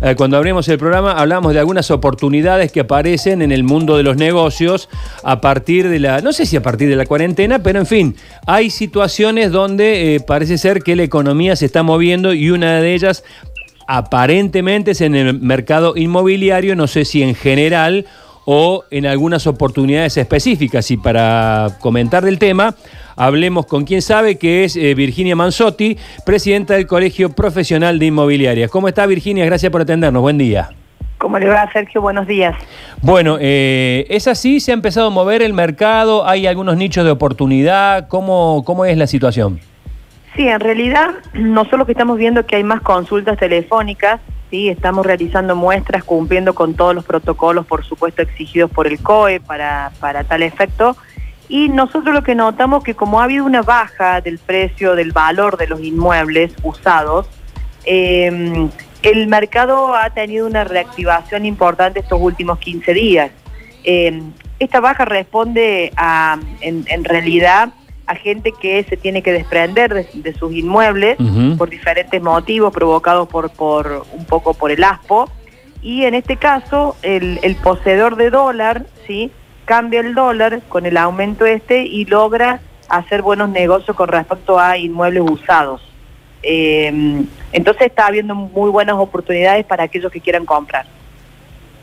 eh, 0.00 0.14
cuando 0.16 0.36
abrimos 0.36 0.68
el 0.68 0.78
programa, 0.78 1.12
hablamos 1.12 1.52
de 1.52 1.58
algunas 1.58 1.90
oportunidades 1.90 2.72
que 2.72 2.80
aparecen 2.80 3.42
en 3.42 3.52
el 3.52 3.64
mundo 3.64 3.96
de 3.96 4.02
los 4.02 4.16
negocios 4.16 4.88
a 5.22 5.40
partir 5.40 5.88
de 5.88 5.98
la, 5.98 6.20
no 6.20 6.32
sé 6.32 6.46
si 6.46 6.56
a 6.56 6.62
partir 6.62 6.88
de 6.88 6.96
la 6.96 7.06
cuarentena, 7.06 7.58
pero 7.58 7.78
en 7.78 7.86
fin, 7.86 8.16
hay 8.46 8.70
situaciones 8.70 9.52
donde 9.52 10.16
eh, 10.16 10.20
parece 10.20 10.58
ser 10.58 10.82
que 10.82 10.96
la 10.96 11.02
economía 11.02 11.54
se 11.56 11.66
está 11.66 11.82
moviendo 11.82 12.32
y 12.32 12.50
una 12.50 12.80
de 12.80 12.94
ellas 12.94 13.24
aparentemente 13.86 14.92
es 14.92 15.00
en 15.00 15.14
el 15.16 15.40
mercado 15.40 15.94
inmobiliario, 15.96 16.76
no 16.76 16.86
sé 16.86 17.04
si 17.04 17.22
en 17.22 17.34
general 17.34 18.06
o 18.44 18.84
en 18.90 19.06
algunas 19.06 19.46
oportunidades 19.46 20.16
específicas. 20.16 20.90
Y 20.90 20.96
para 20.96 21.76
comentar 21.80 22.24
del 22.24 22.38
tema, 22.38 22.74
hablemos 23.20 23.66
con 23.66 23.84
quien 23.84 24.00
sabe, 24.00 24.38
que 24.38 24.64
es 24.64 24.76
eh, 24.76 24.94
Virginia 24.94 25.36
Manzotti, 25.36 25.98
presidenta 26.24 26.74
del 26.74 26.86
Colegio 26.86 27.30
Profesional 27.30 27.98
de 27.98 28.06
Inmobiliarias. 28.06 28.70
¿Cómo 28.70 28.88
está 28.88 29.04
Virginia? 29.04 29.44
Gracias 29.44 29.70
por 29.70 29.82
atendernos. 29.82 30.22
Buen 30.22 30.38
día. 30.38 30.70
¿Cómo 31.18 31.38
le 31.38 31.46
va, 31.46 31.70
Sergio? 31.70 32.00
Buenos 32.00 32.26
días. 32.26 32.56
Bueno, 33.02 33.36
eh, 33.38 34.06
¿es 34.08 34.26
así? 34.26 34.58
¿Se 34.58 34.70
ha 34.70 34.74
empezado 34.74 35.08
a 35.08 35.10
mover 35.10 35.42
el 35.42 35.52
mercado? 35.52 36.26
¿Hay 36.26 36.46
algunos 36.46 36.78
nichos 36.78 37.04
de 37.04 37.10
oportunidad? 37.10 38.08
¿Cómo, 38.08 38.62
cómo 38.64 38.86
es 38.86 38.96
la 38.96 39.06
situación? 39.06 39.60
Sí, 40.34 40.48
en 40.48 40.60
realidad 40.60 41.10
nosotros 41.34 41.84
que 41.84 41.92
estamos 41.92 42.16
viendo 42.16 42.46
que 42.46 42.56
hay 42.56 42.64
más 42.64 42.80
consultas 42.80 43.36
telefónicas, 43.36 44.22
¿sí? 44.50 44.70
estamos 44.70 45.04
realizando 45.04 45.54
muestras 45.54 46.04
cumpliendo 46.04 46.54
con 46.54 46.72
todos 46.72 46.94
los 46.94 47.04
protocolos, 47.04 47.66
por 47.66 47.84
supuesto, 47.84 48.22
exigidos 48.22 48.70
por 48.70 48.86
el 48.86 48.98
COE 48.98 49.40
para, 49.40 49.92
para 50.00 50.24
tal 50.24 50.42
efecto. 50.42 50.96
Y 51.50 51.68
nosotros 51.68 52.14
lo 52.14 52.22
que 52.22 52.34
notamos 52.34 52.82
que 52.82 52.94
como 52.94 53.20
ha 53.20 53.24
habido 53.24 53.44
una 53.44 53.60
baja 53.60 54.22
del 54.22 54.38
precio, 54.38 54.94
del 54.94 55.12
valor 55.12 55.58
de 55.58 55.66
los 55.66 55.82
inmuebles 55.82 56.54
usados, 56.62 57.26
eh, 57.84 58.68
el 59.02 59.26
mercado 59.26 59.94
ha 59.94 60.08
tenido 60.10 60.46
una 60.46 60.64
reactivación 60.64 61.44
importante 61.44 62.00
estos 62.00 62.20
últimos 62.22 62.58
15 62.60 62.94
días. 62.94 63.30
Eh, 63.84 64.22
esta 64.58 64.80
baja 64.80 65.04
responde 65.04 65.92
a, 65.96 66.38
en, 66.60 66.84
en 66.88 67.04
realidad, 67.04 67.74
a 68.10 68.16
gente 68.16 68.52
que 68.60 68.82
se 68.82 68.96
tiene 68.96 69.22
que 69.22 69.32
desprender 69.32 69.94
de, 69.94 70.34
sus 70.34 70.52
inmuebles 70.52 71.16
por 71.56 71.70
diferentes 71.70 72.20
motivos 72.20 72.72
provocados 72.72 73.28
por, 73.28 73.50
por 73.50 74.04
un 74.12 74.24
poco 74.24 74.52
por 74.52 74.72
el 74.72 74.82
ASPO. 74.82 75.30
Y 75.80 76.04
en 76.04 76.14
este 76.14 76.36
caso, 76.36 76.96
el, 77.02 77.56
poseedor 77.62 78.16
de 78.16 78.30
dólar, 78.30 78.84
¿sí? 79.06 79.30
Cambia 79.70 80.00
el 80.00 80.16
dólar 80.16 80.62
con 80.68 80.84
el 80.84 80.96
aumento 80.96 81.46
este 81.46 81.84
y 81.84 82.04
logra 82.04 82.58
hacer 82.88 83.22
buenos 83.22 83.50
negocios 83.50 83.96
con 83.96 84.08
respecto 84.08 84.58
a 84.58 84.76
inmuebles 84.76 85.22
usados. 85.22 85.80
Eh, 86.42 87.22
entonces 87.52 87.86
está 87.86 88.08
habiendo 88.08 88.34
muy 88.34 88.68
buenas 88.68 88.96
oportunidades 88.96 89.64
para 89.64 89.84
aquellos 89.84 90.10
que 90.10 90.20
quieran 90.20 90.44
comprar. 90.44 90.86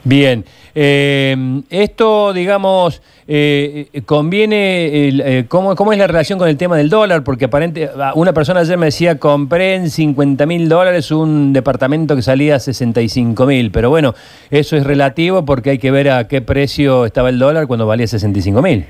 Bien, 0.07 0.45
eh, 0.73 1.35
esto, 1.69 2.31
digamos, 2.31 3.01
eh, 3.27 3.89
conviene, 4.05 5.09
eh, 5.09 5.45
¿cómo, 5.49 5.75
¿cómo, 5.75 5.91
es 5.91 5.99
la 5.99 6.07
relación 6.07 6.39
con 6.39 6.47
el 6.47 6.55
tema 6.55 6.77
del 6.77 6.89
dólar? 6.89 7.25
Porque 7.25 7.43
aparente, 7.43 7.89
una 8.15 8.31
persona 8.31 8.61
ayer 8.61 8.77
me 8.77 8.85
decía, 8.85 9.19
compré 9.19 9.75
en 9.75 9.89
50 9.89 10.45
mil 10.45 10.69
dólares 10.69 11.11
un 11.11 11.51
departamento 11.51 12.15
que 12.15 12.21
salía 12.21 12.55
a 12.55 12.59
65 12.61 13.45
mil, 13.45 13.69
pero 13.69 13.89
bueno, 13.89 14.15
eso 14.49 14.77
es 14.77 14.85
relativo 14.85 15.43
porque 15.43 15.71
hay 15.71 15.77
que 15.77 15.91
ver 15.91 16.09
a 16.09 16.29
qué 16.29 16.39
precio 16.39 17.05
estaba 17.05 17.27
el 17.27 17.37
dólar 17.37 17.67
cuando 17.67 17.85
valía 17.85 18.07
65 18.07 18.61
mil. 18.61 18.85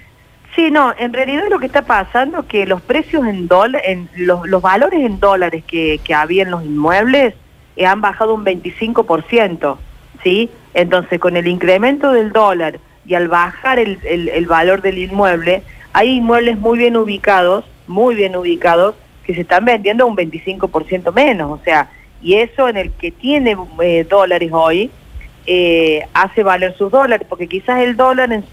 Sí, 0.55 0.69
no, 0.69 0.93
en 0.99 1.13
realidad 1.13 1.45
lo 1.49 1.57
que 1.57 1.65
está 1.65 1.81
pasando 1.81 2.41
es 2.41 2.45
que 2.45 2.67
los 2.67 2.79
precios 2.79 3.25
en 3.25 3.47
dólares, 3.47 3.89
en 3.89 4.07
los, 4.17 4.47
los, 4.47 4.61
valores 4.61 5.03
en 5.03 5.19
dólares 5.19 5.63
que, 5.65 5.99
que 6.03 6.13
había 6.13 6.43
en 6.43 6.51
los 6.51 6.63
inmuebles 6.63 7.33
han 7.83 8.01
bajado 8.01 8.35
un 8.35 8.45
25%. 8.45 9.77
¿sí? 10.23 10.49
Entonces, 10.77 11.19
con 11.19 11.35
el 11.35 11.47
incremento 11.47 12.11
del 12.11 12.31
dólar 12.31 12.79
y 13.03 13.15
al 13.15 13.29
bajar 13.29 13.79
el, 13.79 14.45
valor 14.47 14.83
del 14.83 14.99
inmueble, 14.99 15.63
hay 15.91 16.17
inmuebles 16.17 16.59
muy 16.59 16.77
bien 16.77 16.95
ubicados, 16.97 17.65
muy 17.87 18.13
bien 18.13 18.35
ubicados, 18.35 18.93
que 19.25 19.33
se 19.33 19.41
están 19.41 19.65
vendiendo 19.65 20.05
un 20.05 20.15
25% 20.15 21.11
menos, 21.15 21.59
o 21.59 21.63
sea, 21.63 21.89
y 22.21 22.35
eso 22.35 22.69
en 22.69 22.77
el 22.77 22.91
que 22.91 23.09
tiene 23.09 23.57
eh, 23.81 24.05
dólares 24.07 24.51
hoy, 24.53 24.91
eh, 25.47 26.05
hace 26.13 26.43
valer 26.43 26.77
sus 26.77 26.91
dólares, 26.91 27.25
porque 27.27 27.47
quizás 27.47 27.79
el 27.81 27.97
dólar 27.97 28.43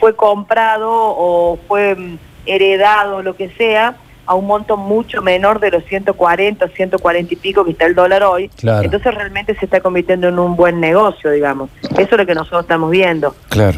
fue 0.00 0.16
comprado 0.16 0.88
o 0.90 1.58
fue 1.68 1.94
mm, 1.94 2.18
heredado, 2.46 3.22
lo 3.22 3.36
que 3.36 3.50
sea, 3.50 3.96
a 4.26 4.34
un 4.34 4.46
monto 4.46 4.76
mucho 4.76 5.22
menor 5.22 5.60
de 5.60 5.70
los 5.70 5.84
140, 5.84 6.68
140 6.68 7.34
y 7.34 7.36
pico 7.36 7.64
que 7.64 7.72
está 7.72 7.86
el 7.86 7.94
dólar 7.94 8.22
hoy. 8.22 8.50
Entonces 8.62 9.14
realmente 9.14 9.54
se 9.54 9.64
está 9.64 9.80
convirtiendo 9.80 10.28
en 10.28 10.38
un 10.38 10.56
buen 10.56 10.80
negocio, 10.80 11.30
digamos. 11.30 11.70
Eso 11.82 12.00
es 12.00 12.16
lo 12.18 12.26
que 12.26 12.34
nosotros 12.34 12.62
estamos 12.62 12.90
viendo. 12.90 13.34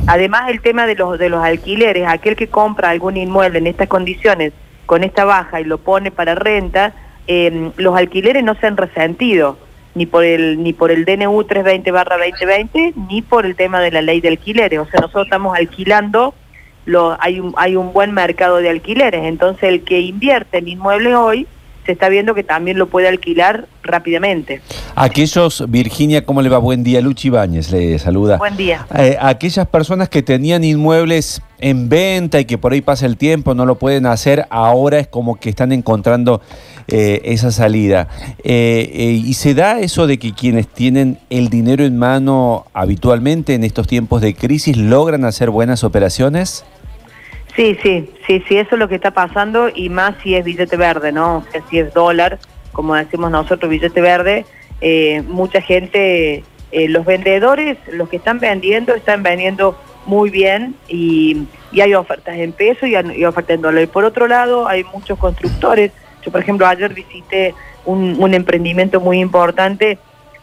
Además 0.07 0.51
el 0.51 0.61
tema 0.61 0.87
de 0.87 0.95
los, 0.95 1.19
de 1.19 1.29
los 1.29 1.43
alquileres, 1.43 2.07
aquel 2.09 2.37
que 2.37 2.49
compra 2.49 2.91
algún 2.91 3.17
inmueble 3.17 3.59
en 3.59 3.67
estas 3.67 3.89
condiciones, 3.89 4.53
con 4.87 5.03
esta 5.05 5.25
baja 5.25 5.61
y 5.61 5.65
lo 5.65 5.79
pone 5.79 6.11
para 6.11 6.35
renta, 6.35 6.93
eh, 7.27 7.71
los 7.77 7.97
alquileres 7.97 8.45
no 8.45 8.55
se 8.55 8.67
han 8.67 8.77
resentido 8.77 9.59
ni 9.97 10.07
por 10.07 10.25
el 10.25 10.63
ni 10.63 10.73
por 10.75 10.91
el 10.91 11.05
DNU 11.05 11.43
320 11.45 11.91
barra 11.91 12.19
2020 12.19 12.93
ni 13.09 13.23
por 13.23 13.47
el 13.47 13.57
tema 13.57 13.81
de 13.81 13.91
la 13.91 14.03
ley 14.03 14.21
de 14.21 14.29
alquileres. 14.29 14.79
O 14.79 14.87
sea, 14.87 15.01
nosotros 15.01 15.25
estamos 15.25 15.57
alquilando 15.57 16.35
hay, 17.21 17.41
un, 17.41 17.55
hay 17.57 17.77
un 17.77 17.93
buen 17.93 18.13
mercado 18.13 18.59
de 18.59 18.71
alquileres. 18.71 19.25
Entonces 19.25 19.65
el 19.65 19.83
que 19.83 20.01
invierte 20.01 20.59
en 20.59 20.69
inmuebles 20.69 21.15
hoy 21.15 21.47
se 21.87 21.93
está 21.93 22.09
viendo 22.09 22.35
que 22.35 22.43
también 22.43 22.79
lo 22.79 22.89
puede 22.89 23.07
alquilar 23.07 23.69
rápidamente. 23.85 24.61
Aquellos, 24.97 25.65
Virginia, 25.69 26.25
¿cómo 26.25 26.43
le 26.43 26.49
va? 26.49 26.59
Buen 26.59 26.83
día, 26.83 27.01
Luchi 27.01 27.29
Ibáñez 27.29 27.71
le 27.71 27.99
saluda. 28.01 28.39
Buen 28.39 28.57
día. 28.57 28.87
Eh, 28.99 29.17
aquellas 29.21 29.69
personas 29.69 30.09
que 30.09 30.23
tenían 30.23 30.65
inmuebles 30.65 31.41
en 31.59 31.89
venta 31.89 32.41
y 32.41 32.45
que 32.45 32.59
por 32.59 32.73
ahí 32.73 32.81
pasa 32.81 33.07
el 33.07 33.17
tiempo, 33.17 33.55
no 33.55 33.65
lo 33.65 33.77
pueden 33.77 34.05
hacer, 34.05 34.47
ahora 34.51 34.99
es 34.99 35.07
como 35.07 35.37
que 35.37 35.49
están 35.49 35.71
encontrando 35.71 36.43
eh, 36.89 37.23
esa 37.25 37.53
salida. 37.53 38.09
Eh, 38.43 39.23
¿Y 39.25 39.35
se 39.35 39.55
da 39.55 39.79
eso 39.79 40.09
de 40.09 40.19
que 40.19 40.33
quienes 40.33 40.67
tienen 40.67 41.19
el 41.31 41.49
dinero 41.49 41.85
en 41.85 41.97
mano 41.97 42.67
habitualmente 42.75 43.55
en 43.55 43.63
estos 43.63 43.87
tiempos 43.87 44.21
de 44.23 44.35
crisis 44.35 44.77
logran 44.77 45.25
hacer 45.25 45.51
buenas 45.51 45.85
operaciones? 45.85 46.65
Sí, 47.57 47.79
sí, 47.83 48.11
sí, 48.27 48.45
sí, 48.47 48.59
eso 48.59 48.75
es 48.75 48.79
lo 48.79 48.87
que 48.87 48.97
está 48.97 49.13
pasando 49.13 49.71
y 49.75 49.89
más 49.89 50.15
si 50.23 50.35
es 50.35 50.45
billete 50.45 50.77
verde, 50.77 51.11
¿no? 51.11 51.39
O 51.39 51.45
sea, 51.51 51.63
si 51.71 51.79
es 51.79 51.93
dólar, 51.95 52.39
como 52.73 52.95
decimos 52.95 53.31
nosotros, 53.31 53.71
billete 53.71 54.03
verde, 54.03 54.45
eh, 54.83 55.23
mucha 55.27 55.63
gente, 55.63 56.45
eh, 56.71 56.89
los 56.91 57.07
vendedores, 57.07 57.79
los 57.91 58.11
que 58.11 58.19
están 58.19 58.41
vendiendo, 58.41 58.95
están 58.95 59.23
vendiendo 59.23 59.79
muy 60.05 60.29
bien 60.29 60.75
y, 60.87 61.47
hay 61.81 61.95
ofertas 61.95 62.37
en 62.37 62.53
peso 62.53 62.87
y, 62.87 63.25
ofertas 63.25 63.55
en 63.55 63.63
dólar. 63.63 63.83
Y 63.85 63.87
por 63.87 64.05
otro 64.05 64.29
lado, 64.29 64.69
hay 64.69 64.85
muchos 64.85 65.19
constructores. 65.19 65.93
Yo, 66.23 66.31
por 66.31 66.43
ejemplo, 66.43 66.67
ayer 66.67 66.93
visité 66.93 67.55
un, 67.87 68.35
emprendimiento 68.35 69.01
muy 69.01 69.19
importante 69.19 69.99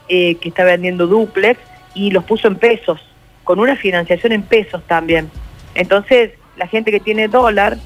eh, 0.08 0.34
que 0.36 0.48
está 0.48 0.64
vendiendo 0.64 1.06
duplex 1.06 1.60
y 1.94 2.10
los 2.10 2.24
puso 2.24 2.48
en 2.48 2.56
pesos, 2.56 3.00
con 3.44 3.60
una 3.60 3.76
financiación 3.76 4.32
en 4.32 4.42
pesos 4.42 4.82
también. 4.86 5.30
Entonces, 5.74 6.32
la 6.56 6.66
gente 6.66 6.90
que 6.90 7.00
tiene 7.00 7.28
dólar 7.28 7.78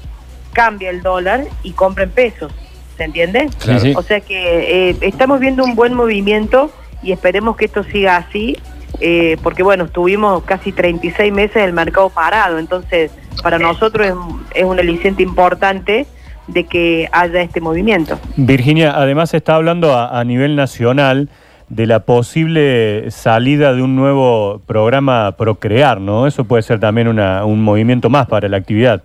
cambia 0.53 0.89
el 0.89 1.01
dólar 1.01 1.45
y 1.63 1.71
compra 1.71 2.03
en 2.05 2.11
pesos, 2.11 2.51
¿se 2.97 3.03
entiende? 3.03 3.49
O 3.95 4.01
sea 4.01 4.21
que 4.21 4.89
eh, 4.89 4.97
estamos 5.01 5.39
viendo 5.39 5.63
un 5.63 5.75
buen 5.75 5.93
movimiento 5.93 6.71
y 7.01 7.11
esperemos 7.11 7.55
que 7.55 7.65
esto 7.65 7.83
siga 7.83 8.17
así, 8.17 8.57
eh, 8.99 9.37
porque 9.43 9.63
bueno, 9.63 9.85
estuvimos 9.85 10.43
casi 10.43 10.71
36 10.71 11.31
meses 11.31 11.57
en 11.57 11.63
el 11.63 11.73
mercado 11.73 12.09
parado, 12.09 12.57
entonces 12.57 13.11
para 13.41 13.59
nosotros 13.59 14.07
es, 14.07 14.13
es 14.55 14.63
un 14.65 14.79
aliciente 14.79 15.23
importante 15.23 16.05
de 16.47 16.63
que 16.63 17.07
haya 17.11 17.41
este 17.41 17.61
movimiento. 17.61 18.19
Virginia, 18.35 18.93
además 18.95 19.29
se 19.29 19.37
está 19.37 19.55
hablando 19.55 19.95
a 19.97 20.23
nivel 20.23 20.55
nacional 20.55 21.29
de 21.69 21.85
la 21.85 22.01
posible 22.01 23.11
salida 23.11 23.73
de 23.73 23.81
un 23.81 23.95
nuevo 23.95 24.61
programa 24.65 25.33
Procrear, 25.37 26.01
¿no? 26.01 26.27
Eso 26.27 26.45
puede 26.45 26.63
ser 26.63 26.79
también 26.79 27.07
una, 27.07 27.45
un 27.45 27.61
movimiento 27.61 28.09
más 28.09 28.27
para 28.27 28.49
la 28.49 28.57
actividad. 28.57 29.03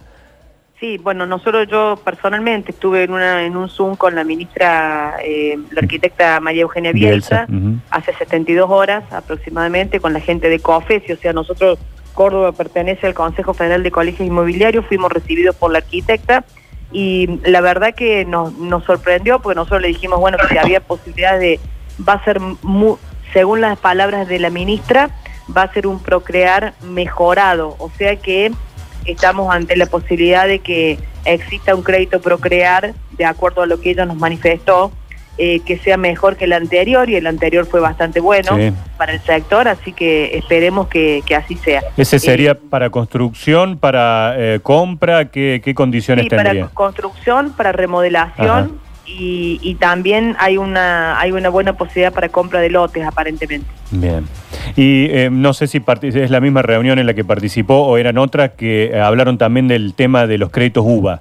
Sí, 0.81 0.99
bueno, 0.99 1.25
nosotros 1.25 1.69
yo 1.69 1.99
personalmente 2.05 2.73
estuve 2.73 3.05
en, 3.05 3.13
una, 3.13 3.45
en 3.45 3.57
un 3.57 3.69
Zoom 3.69 3.97
con 3.97 4.15
la 4.15 4.25
ministra, 4.25 5.17
eh, 5.23 5.59
la 5.71 5.81
arquitecta 5.81 6.41
María 6.41 6.63
Eugenia 6.63 6.93
Bielsa, 6.93 7.47
hace 7.91 8.13
72 8.15 8.69
horas 8.69 9.05
aproximadamente, 9.13 10.01
con 10.01 10.13
la 10.13 10.21
gente 10.21 10.49
de 10.49 10.59
COFESI, 10.59 11.13
o 11.13 11.17
sea, 11.17 11.33
nosotros, 11.33 11.79
Córdoba 12.13 12.53
pertenece 12.53 13.07
al 13.07 13.15
Consejo 13.15 13.55
Federal 13.55 13.83
de 13.83 13.91
Colegios 13.91 14.27
Inmobiliarios, 14.27 14.85
fuimos 14.87 15.13
recibidos 15.13 15.57
por 15.57 15.71
la 15.71 15.79
arquitecta 15.79 16.45
y 16.93 17.41
la 17.45 17.61
verdad 17.61 17.95
que 17.95 18.25
nos, 18.25 18.57
nos 18.59 18.85
sorprendió 18.85 19.41
porque 19.41 19.57
nosotros 19.57 19.83
le 19.83 19.89
dijimos, 19.89 20.21
bueno, 20.21 20.39
que 20.39 20.49
si 20.49 20.59
había 20.59 20.81
posibilidad 20.81 21.39
de 21.39 21.61
va 22.07 22.15
a 22.15 22.25
ser, 22.25 22.41
según 23.33 23.61
las 23.61 23.79
palabras 23.79 24.29
de 24.29 24.39
la 24.39 24.51
ministra, 24.51 25.11
va 25.55 25.63
a 25.63 25.73
ser 25.73 25.87
un 25.87 26.01
procrear 26.01 26.75
mejorado, 26.83 27.77
o 27.79 27.91
sea 27.99 28.17
que 28.17 28.51
estamos 29.05 29.55
ante 29.55 29.77
la 29.77 29.87
posibilidad 29.87 30.47
de 30.49 30.61
que 30.61 30.99
exista 31.25 31.75
un 31.75 31.83
crédito 31.83 32.21
procrear, 32.21 32.95
de 33.13 33.25
acuerdo 33.25 33.63
a 33.63 33.67
lo 33.67 33.81
que 33.81 33.91
ella 33.91 34.07
nos 34.07 34.17
manifestó, 34.17 34.93
eh, 35.37 35.61
que 35.67 35.77
sea 35.79 35.97
mejor 35.97 36.37
que 36.37 36.45
el 36.45 36.53
anterior 36.53 37.11
y 37.11 37.17
el 37.17 37.27
anterior 37.27 37.67
fue 37.67 37.81
bastante 37.81 38.21
bueno 38.21 38.57
Sí. 38.57 38.73
para 38.97 39.15
el 39.15 39.21
sector, 39.21 39.67
así 39.67 39.93
que 39.93 40.39
esperemos 40.39 40.87
que, 40.87 41.23
que 41.27 41.35
así 41.35 41.57
sea. 41.57 41.83
¿Ese 41.97 42.17
Eh, 42.17 42.21
sería 42.21 42.55
para 42.55 42.89
construcción, 42.91 43.77
para 43.77 44.35
eh, 44.39 44.61
compra? 44.63 45.25
¿Qué, 45.31 45.61
qué 45.65 45.75
condiciones 45.75 46.25
Sí, 46.25 46.31
para 46.31 46.69
construcción, 46.69 47.53
para 47.53 47.73
remodelación. 47.73 48.79
Y, 49.07 49.59
y 49.63 49.75
también 49.77 50.35
hay 50.39 50.57
una 50.57 51.19
hay 51.21 51.33
una 51.33 51.49
buena 51.49 51.75
posibilidad 51.75 52.13
para 52.13 52.29
compra 52.29 52.61
de 52.61 52.71
lotes 52.71 53.05
aparentemente. 53.07 53.69
Bien. 53.91 54.27
Y 54.77 55.07
eh, 55.11 55.29
no 55.31 55.53
sé 55.53 55.67
si 55.67 55.83
es 55.87 56.31
la 56.31 56.41
misma 56.41 56.63
reunión 56.63 56.99
en 56.99 57.07
la 57.07 57.15
que 57.15 57.25
participó 57.25 57.83
o 57.83 57.97
eran 57.99 58.19
otras 58.19 58.51
que 58.53 58.87
eh, 58.87 59.01
hablaron 59.01 59.39
también 59.39 59.69
del 59.69 59.95
tema 59.95 60.27
de 60.27 60.39
los 60.39 60.51
créditos 60.51 60.85
UVA. 60.87 61.21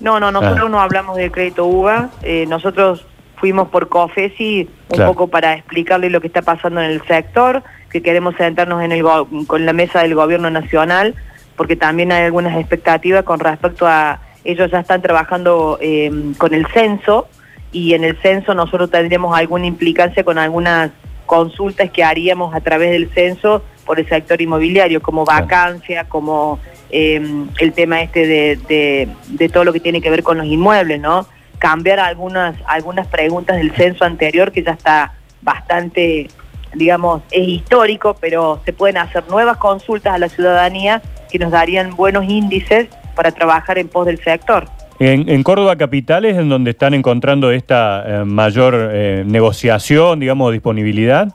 No, 0.00 0.18
no, 0.18 0.32
nosotros 0.32 0.64
Ah. 0.66 0.68
no 0.68 0.80
hablamos 0.80 1.16
del 1.16 1.30
crédito 1.30 1.64
UVA, 1.66 2.10
eh, 2.22 2.44
nosotros 2.48 3.06
fuimos 3.36 3.68
por 3.68 3.88
COFESI 3.88 4.68
un 4.90 4.96
Claro. 4.96 5.12
poco 5.12 5.28
para 5.28 5.54
explicarle 5.54 6.10
lo 6.10 6.20
que 6.20 6.26
está 6.26 6.42
pasando 6.42 6.80
en 6.80 6.90
el 6.90 7.02
sector, 7.06 7.62
que 7.90 8.02
queremos 8.02 8.34
sentarnos 8.36 8.82
en 8.82 8.92
el 8.92 9.02
go- 9.02 9.28
con 9.46 9.64
la 9.66 9.72
mesa 9.72 10.02
del 10.02 10.14
gobierno 10.14 10.50
nacional, 10.50 11.14
porque 11.56 11.76
también 11.76 12.10
hay 12.12 12.24
algunas 12.24 12.56
expectativas 12.58 13.22
con 13.24 13.38
respecto 13.40 13.86
a, 13.86 14.20
ellos 14.44 14.70
ya 14.70 14.80
están 14.80 15.02
trabajando 15.02 15.78
eh, 15.80 16.10
con 16.38 16.54
el 16.54 16.66
censo, 16.68 17.28
y 17.70 17.94
en 17.94 18.04
el 18.04 18.16
censo 18.20 18.54
nosotros 18.54 18.90
tendríamos 18.90 19.36
alguna 19.36 19.66
implicancia 19.66 20.24
con 20.24 20.38
algunas 20.38 20.90
consultas 21.26 21.90
que 21.90 22.04
haríamos 22.04 22.54
a 22.54 22.60
través 22.60 22.90
del 22.90 23.08
censo 23.14 23.62
por 23.86 23.98
el 23.98 24.08
sector 24.08 24.40
inmobiliario, 24.42 25.00
como 25.00 25.24
vacancia, 25.24 26.04
como 26.04 26.58
eh, 26.90 27.20
el 27.58 27.72
tema 27.72 28.02
este 28.02 28.26
de, 28.26 28.56
de- 28.68 29.08
de 29.28 29.48
todo 29.48 29.64
lo 29.64 29.72
que 29.72 29.80
tiene 29.80 30.00
que 30.02 30.10
ver 30.10 30.22
con 30.22 30.36
los 30.38 30.46
inmuebles, 30.46 31.00
¿no? 31.00 31.26
Cambiar 31.58 32.00
algunas, 32.00 32.54
algunas 32.66 33.06
preguntas 33.06 33.56
del 33.56 33.72
censo 33.74 34.04
anterior 34.04 34.52
que 34.52 34.62
ya 34.62 34.72
está 34.72 35.14
bastante, 35.40 36.28
digamos, 36.74 37.22
es 37.30 37.48
histórico, 37.48 38.14
pero 38.20 38.60
se 38.64 38.72
pueden 38.72 38.98
hacer 38.98 39.24
nuevas 39.30 39.56
consultas 39.56 40.14
a 40.14 40.18
la 40.18 40.28
ciudadanía 40.28 41.00
que 41.30 41.38
nos 41.38 41.50
darían 41.50 41.96
buenos 41.96 42.24
índices 42.24 42.88
para 43.14 43.30
trabajar 43.32 43.78
en 43.78 43.88
pos 43.88 44.06
del 44.06 44.18
sector. 44.22 44.68
En, 44.98 45.28
en 45.28 45.42
Córdoba 45.42 45.76
Capital 45.76 46.24
es 46.24 46.36
en 46.36 46.48
donde 46.48 46.70
están 46.70 46.94
encontrando 46.94 47.50
esta 47.50 48.04
eh, 48.06 48.24
mayor 48.24 48.90
eh, 48.92 49.24
negociación, 49.26 50.20
digamos, 50.20 50.52
disponibilidad. 50.52 51.28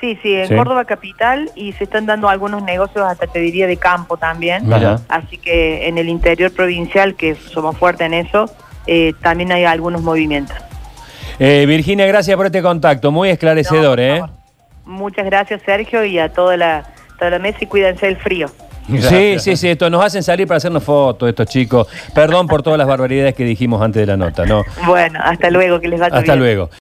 Sí, 0.00 0.18
sí, 0.22 0.34
en 0.34 0.48
Sí. 0.48 0.54
Córdoba 0.56 0.86
capital 0.86 1.50
y 1.54 1.72
se 1.72 1.84
están 1.84 2.06
dando 2.06 2.28
algunos 2.30 2.62
negocios, 2.62 3.04
hasta 3.04 3.26
te 3.26 3.38
diría 3.40 3.66
de 3.66 3.76
campo 3.76 4.16
también. 4.16 4.72
Ajá. 4.72 5.00
Así 5.08 5.36
que 5.36 5.88
en 5.88 5.98
el 5.98 6.08
interior 6.08 6.50
provincial, 6.52 7.14
que 7.16 7.34
somos 7.34 7.76
fuertes 7.76 8.06
en 8.06 8.14
eso, 8.14 8.50
eh, 8.86 9.12
también 9.20 9.52
hay 9.52 9.64
algunos 9.64 10.00
movimientos. 10.00 10.56
Eh, 11.38 11.66
Virginia, 11.66 12.06
gracias 12.06 12.34
por 12.36 12.46
este 12.46 12.62
contacto, 12.62 13.10
muy 13.10 13.28
esclarecedor, 13.28 13.98
No, 13.98 14.04
¿eh? 14.04 14.22
Muchas 14.86 15.26
gracias, 15.26 15.60
Sergio, 15.66 16.02
y 16.04 16.18
a 16.18 16.30
toda 16.30 16.56
la, 16.56 16.84
toda 17.18 17.32
la 17.32 17.38
mesa 17.38 17.58
y 17.60 17.66
cuídense 17.66 18.06
del 18.06 18.16
frío. 18.16 18.48
Sí, 19.10 19.38
sí, 19.38 19.56
sí, 19.56 19.68
esto 19.68 19.90
nos 19.90 20.04
hacen 20.04 20.22
salir 20.22 20.46
para 20.46 20.58
hacernos 20.58 20.82
fotos 20.82 21.28
estos 21.28 21.46
chicos. 21.46 21.86
Perdón 22.14 22.46
por 22.46 22.62
todas 22.62 22.78
las 22.78 22.86
barbaridades 22.86 23.34
que 23.34 23.44
dijimos 23.44 23.82
antes 23.82 24.00
de 24.00 24.06
la 24.06 24.16
nota, 24.16 24.46
¿no? 24.46 24.64
Bueno, 24.86 25.18
hasta 25.22 25.50
luego, 25.50 25.80
que 25.80 25.88
les 25.88 26.00
vaya 26.00 26.16
Hasta 26.16 26.32
bien. 26.32 26.38
luego. 26.38 26.70